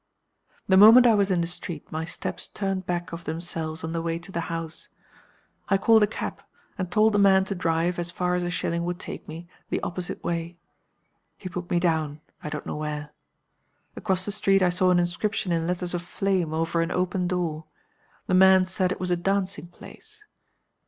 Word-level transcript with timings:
The 0.67 0.77
moment 0.77 1.05
I 1.05 1.13
was 1.13 1.29
in 1.29 1.41
the 1.41 1.45
street 1.45 1.91
my 1.91 2.05
steps 2.05 2.47
turned 2.47 2.87
back 2.87 3.11
of 3.13 3.25
themselves 3.25 3.83
on 3.83 3.93
the 3.93 4.01
way 4.01 4.17
to 4.17 4.31
the 4.31 4.39
house. 4.49 4.89
I 5.69 5.77
called 5.77 6.01
a 6.01 6.07
cab, 6.07 6.41
and 6.75 6.89
told 6.89 7.13
the 7.13 7.19
man 7.19 7.45
to 7.45 7.53
drive 7.53 7.99
(as 7.99 8.09
far 8.09 8.33
as 8.33 8.43
a 8.43 8.49
shilling 8.49 8.83
would 8.85 8.97
take 8.99 9.27
me) 9.27 9.47
the 9.69 9.79
opposite 9.81 10.23
way. 10.23 10.57
He 11.37 11.49
put 11.49 11.69
me 11.69 11.79
down 11.79 12.19
I 12.41 12.49
don't 12.49 12.65
know 12.65 12.77
where. 12.77 13.11
Across 13.95 14.25
the 14.25 14.31
street 14.31 14.63
I 14.63 14.69
saw 14.69 14.89
an 14.89 14.97
inscription 14.97 15.51
in 15.51 15.67
letters 15.67 15.93
of 15.93 16.01
flame 16.01 16.51
over 16.51 16.81
an 16.81 16.89
open 16.89 17.27
door. 17.27 17.65
The 18.25 18.33
man 18.33 18.65
said 18.65 18.91
it 18.91 18.99
was 18.99 19.11
a 19.11 19.15
dancing 19.15 19.67
place. 19.67 20.25